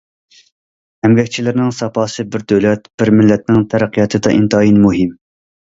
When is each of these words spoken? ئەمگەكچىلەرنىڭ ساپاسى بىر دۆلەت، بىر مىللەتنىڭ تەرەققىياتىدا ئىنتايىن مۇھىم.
ئەمگەكچىلەرنىڭ 1.07 1.69
ساپاسى 1.81 2.25
بىر 2.37 2.47
دۆلەت، 2.53 2.91
بىر 3.03 3.13
مىللەتنىڭ 3.21 3.69
تەرەققىياتىدا 3.77 4.35
ئىنتايىن 4.41 4.85
مۇھىم. 4.91 5.17